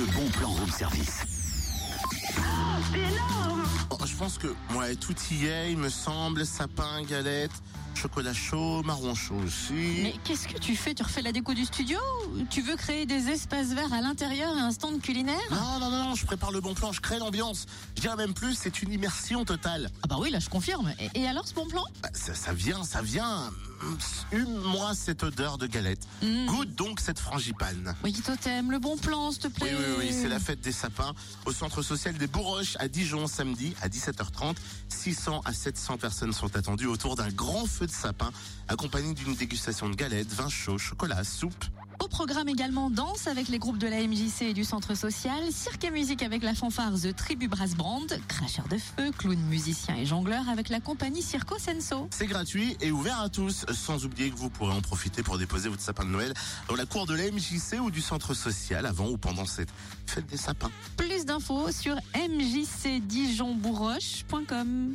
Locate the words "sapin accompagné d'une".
37.94-39.34